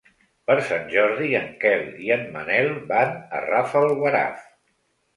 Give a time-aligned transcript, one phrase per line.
[0.49, 4.47] Per Sant Jordi en Quel i en Manel van a Rafelguaraf.